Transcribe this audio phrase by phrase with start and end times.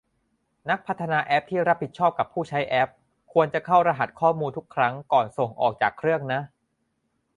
[0.69, 2.91] นักพัฒนาแอปที่รับผิดชอบกับผู้ใช้แอป
[3.31, 6.41] ควรจะเข้ารหัสข้อมูลทุกครั้งก่อนส่งออกจากเครื่องนะ